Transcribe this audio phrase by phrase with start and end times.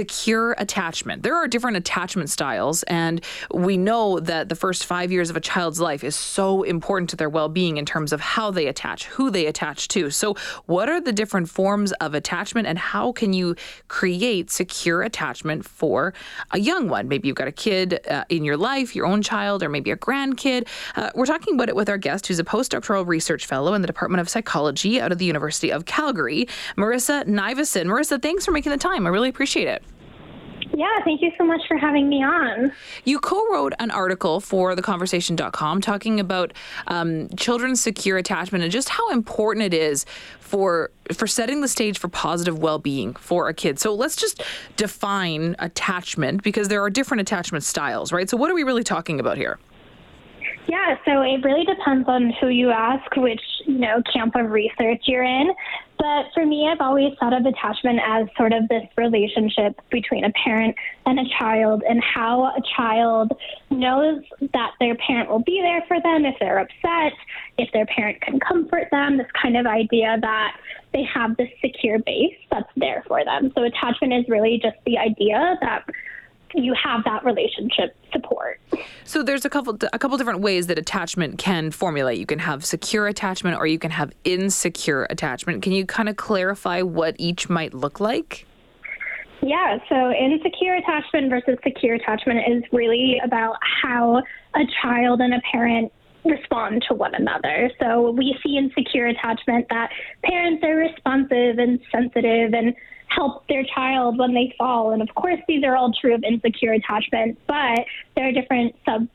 [0.00, 1.22] secure attachment.
[1.22, 5.40] There are different attachment styles, and we know that the first five years of a
[5.40, 9.04] child's life is so important to their well being in terms of how they attach,
[9.04, 10.08] who they attach to.
[10.08, 13.56] So, what are the different forms of attachment, and how can you
[13.88, 16.14] create secure attachment for
[16.52, 17.06] a young one?
[17.08, 19.98] Maybe you've got a kid uh, in your life, your own child, or maybe a
[19.98, 20.66] grandkid.
[20.96, 23.86] Uh, we're talking about it with our guest, who's a postdoctoral research fellow in the
[23.86, 26.48] Department of Psychology out of the University of Calgary,
[26.78, 27.84] Marissa Nivison.
[27.84, 29.06] Marissa, thanks for making the time.
[29.06, 29.82] I really appreciate it.
[30.80, 32.72] Yeah, thank you so much for having me on.
[33.04, 36.54] You co wrote an article for theconversation.com talking about
[36.86, 40.06] um, children's secure attachment and just how important it is
[40.38, 43.78] for for setting the stage for positive well-being for a kid.
[43.78, 44.42] So let's just
[44.78, 48.30] define attachment because there are different attachment styles, right?
[48.30, 49.58] So what are we really talking about here?
[50.70, 55.02] Yeah, so it really depends on who you ask, which, you know, camp of research
[55.06, 55.50] you're in.
[55.98, 60.30] But for me, I've always thought of attachment as sort of this relationship between a
[60.30, 63.32] parent and a child and how a child
[63.70, 64.22] knows
[64.52, 67.18] that their parent will be there for them if they're upset,
[67.58, 70.56] if their parent can comfort them, this kind of idea that
[70.92, 73.50] they have this secure base that's there for them.
[73.56, 75.84] So attachment is really just the idea that
[76.54, 78.60] you have that relationship support.
[79.04, 82.18] So there's a couple a couple different ways that attachment can formulate.
[82.18, 85.62] You can have secure attachment or you can have insecure attachment.
[85.62, 88.46] Can you kind of clarify what each might look like?
[89.42, 94.18] Yeah, so insecure attachment versus secure attachment is really about how
[94.54, 95.90] a child and a parent
[96.24, 97.70] respond to one another.
[97.80, 99.90] So we see insecure attachment that
[100.22, 102.74] parents are responsive and sensitive and
[103.10, 104.92] help their child when they fall.
[104.92, 107.80] And of course, these are all true of insecure attachment, but
[108.16, 109.08] there are different sub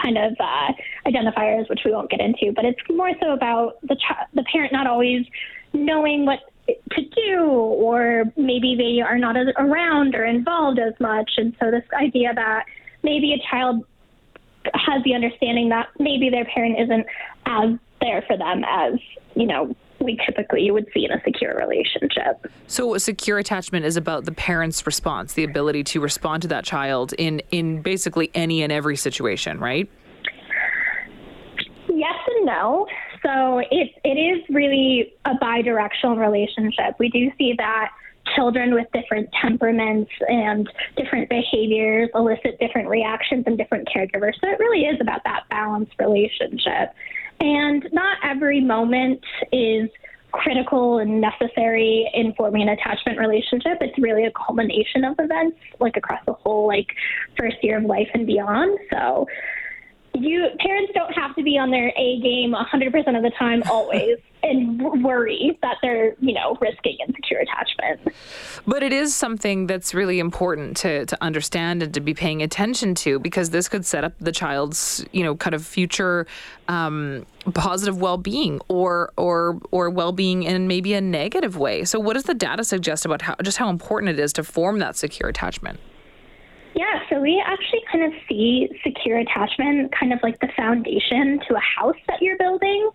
[0.00, 0.72] kind of uh,
[1.06, 2.52] identifiers, which we won't get into.
[2.54, 5.26] But it's more so about the ch- the parent not always
[5.74, 11.32] knowing what to do, or maybe they are not as around or involved as much.
[11.36, 12.64] And so this idea that
[13.02, 13.84] maybe a child
[14.74, 17.06] has the understanding that maybe their parent isn't
[17.46, 18.94] as there for them as
[19.34, 22.50] you know we typically would see in a secure relationship.
[22.66, 27.12] So, secure attachment is about the parent's response, the ability to respond to that child
[27.18, 29.88] in in basically any and every situation, right?
[31.88, 32.86] Yes and no.
[33.24, 36.96] So it it is really a bidirectional relationship.
[36.98, 37.90] We do see that
[38.36, 44.34] children with different temperaments and different behaviors elicit different reactions and different caregivers.
[44.40, 46.94] So it really is about that balanced relationship.
[47.42, 49.20] And not every moment
[49.50, 49.90] is
[50.30, 53.78] critical and necessary in forming an attachment relationship.
[53.80, 56.86] It's really a culmination of events, like across the whole like
[57.36, 58.78] first year of life and beyond.
[58.92, 59.26] So
[60.14, 64.18] you parents don't have to be on their A game 100% of the time always
[64.52, 68.14] and worry that they're, you know, risking insecure attachment.
[68.66, 72.94] But it is something that's really important to, to understand and to be paying attention
[72.96, 76.26] to because this could set up the child's, you know, kind of future
[76.68, 81.84] um, positive well-being or or or well-being in maybe a negative way.
[81.84, 84.78] So what does the data suggest about how just how important it is to form
[84.78, 85.80] that secure attachment?
[86.74, 91.54] Yeah, so we actually kind of see secure attachment kind of like the foundation to
[91.54, 92.90] a house that you're building.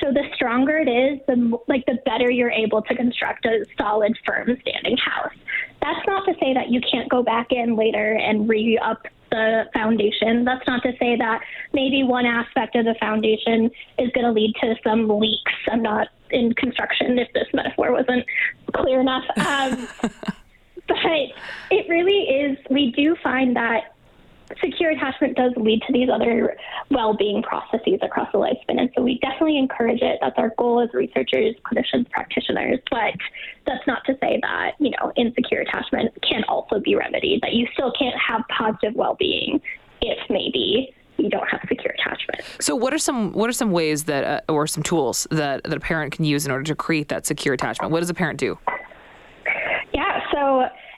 [0.00, 4.16] So the stronger it is, the like the better you're able to construct a solid,
[4.26, 5.32] firm, standing house.
[5.80, 9.64] That's not to say that you can't go back in later and re up the
[9.72, 10.44] foundation.
[10.44, 14.54] That's not to say that maybe one aspect of the foundation is going to lead
[14.62, 15.52] to some leaks.
[15.70, 18.24] I'm not in construction if this metaphor wasn't
[18.74, 19.24] clear enough.
[19.36, 19.88] Um,
[20.88, 20.96] but
[21.70, 23.93] it really is, we do find that
[24.60, 26.56] secure attachment does lead to these other
[26.90, 30.92] well-being processes across the lifespan and so we definitely encourage it that's our goal as
[30.92, 33.14] researchers clinicians practitioners but
[33.66, 37.66] that's not to say that you know insecure attachment can also be remedied that you
[37.72, 39.60] still can't have positive well-being
[40.00, 42.42] if maybe you don't have secure attachment.
[42.60, 45.76] So, what are some what are some ways that uh, or some tools that that
[45.76, 47.92] a parent can use in order to create that secure attachment?
[47.92, 48.58] What does a parent do?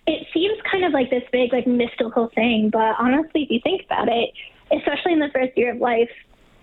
[0.07, 3.85] It seems kind of like this big, like mystical thing, but honestly, if you think
[3.85, 4.31] about it,
[4.71, 6.11] especially in the first year of life,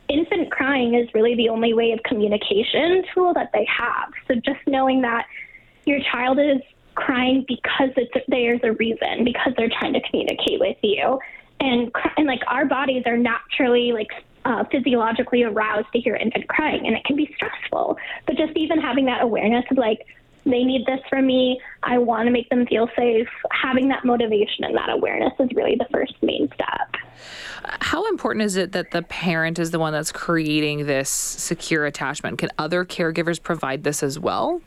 [0.07, 4.11] infant crying is really the only way of communication tool that they have.
[4.27, 5.25] So just knowing that
[5.85, 6.61] your child is
[6.95, 11.19] crying because it's, there's a reason, because they're trying to communicate with you.
[11.59, 14.11] And, and like our bodies are naturally like
[14.45, 17.97] uh, physiologically aroused to hear infant crying, and it can be stressful.
[18.25, 20.05] But just even having that awareness of like,
[20.45, 21.59] they need this from me.
[21.83, 23.27] I want to make them feel safe.
[23.51, 26.95] Having that motivation and that awareness is really the first main step.
[27.63, 32.37] How important is it that the parent is the one that's creating this secure attachment?
[32.37, 34.61] Can other caregivers provide this as well?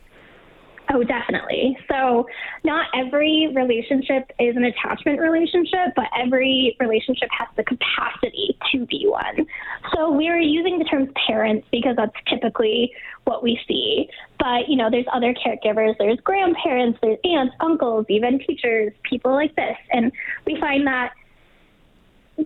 [0.93, 1.77] Oh, definitely.
[1.91, 2.27] So,
[2.63, 9.05] not every relationship is an attachment relationship, but every relationship has the capacity to be
[9.05, 9.45] one.
[9.93, 12.93] So, we're using the terms parents because that's typically
[13.25, 14.09] what we see.
[14.39, 19.53] But, you know, there's other caregivers, there's grandparents, there's aunts, uncles, even teachers, people like
[19.57, 19.75] this.
[19.91, 20.11] And
[20.45, 21.11] we find that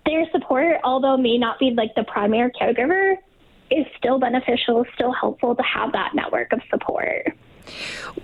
[0.04, 3.14] their support, although may not be like the primary caregiver,
[3.70, 7.26] is still beneficial, still helpful to have that network of support.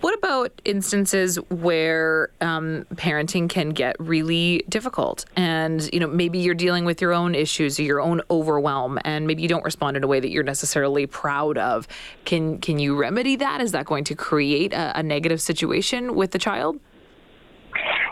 [0.00, 6.54] What about instances where um, parenting can get really difficult, and you know maybe you're
[6.54, 10.04] dealing with your own issues or your own overwhelm, and maybe you don't respond in
[10.04, 11.88] a way that you're necessarily proud of?
[12.24, 13.60] Can can you remedy that?
[13.60, 16.78] Is that going to create a, a negative situation with the child?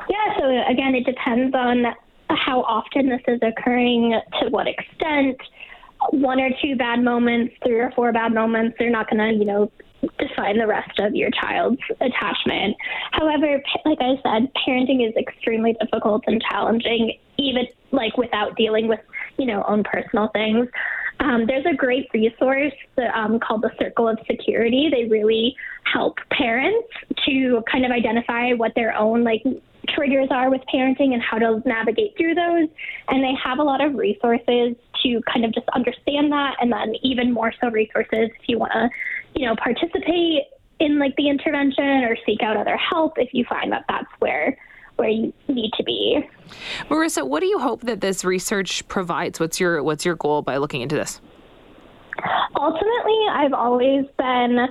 [0.08, 0.38] Yeah.
[0.38, 1.84] So again, it depends on
[2.31, 5.37] how often this is occurring, to what extent.
[6.11, 9.46] One or two bad moments, three or four bad moments, they're not going to, you
[9.46, 9.70] know,
[10.19, 12.76] define the rest of your child's attachment.
[13.12, 19.00] However, like I said, parenting is extremely difficult and challenging, even like without dealing with,
[19.38, 20.69] you know, own personal things.
[21.20, 22.75] Um, there's a great resource
[23.14, 24.90] um, called the Circle of Security.
[24.90, 25.56] They really
[25.90, 26.88] help parents
[27.26, 29.42] to kind of identify what their own like
[29.88, 32.69] triggers are with parenting and how to navigate through those.
[33.08, 36.94] And they have a lot of resources to kind of just understand that, and then
[37.02, 38.88] even more so resources if you want to,
[39.36, 40.44] you know, participate
[40.80, 44.56] in like the intervention or seek out other help if you find that that's where
[44.96, 46.26] where you need to be.
[46.88, 49.38] Marissa, what do you hope that this research provides?
[49.38, 51.20] What's your what's your goal by looking into this?
[52.58, 54.68] Ultimately, I've always been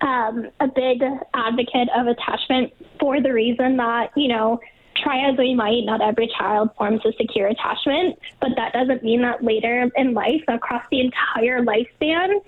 [0.00, 1.02] um, a big
[1.34, 4.58] advocate of attachment for the reason that, you know,
[4.96, 9.22] try as we might, not every child forms a secure attachment, but that doesn't mean
[9.22, 12.40] that later in life, across the entire lifespan,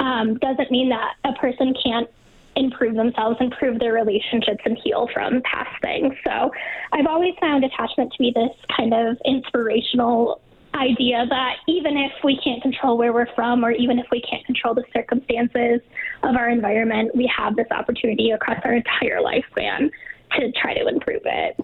[0.00, 2.08] um, doesn't mean that a person can't
[2.56, 6.14] improve themselves, improve their relationships, and heal from past things.
[6.24, 6.50] So
[6.92, 10.40] I've always found attachment to be this kind of inspirational
[10.74, 14.44] idea that even if we can't control where we're from or even if we can't
[14.46, 15.80] control the circumstances
[16.22, 19.90] of our environment, we have this opportunity across our entire lifespan
[20.32, 21.58] to try to improve it.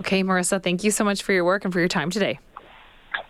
[0.00, 2.38] Okay, Marissa, thank you so much for your work and for your time today.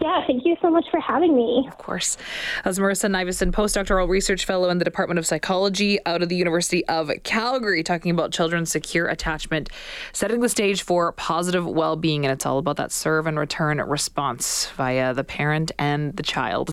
[0.01, 1.65] Yeah, thank you so much for having me.
[1.69, 2.17] Of course.
[2.65, 6.85] As Marissa Nivison, postdoctoral research fellow in the Department of Psychology out of the University
[6.87, 9.69] of Calgary, talking about children's secure attachment,
[10.13, 12.25] setting the stage for positive well being.
[12.25, 16.71] And it's all about that serve and return response via the parent and the child.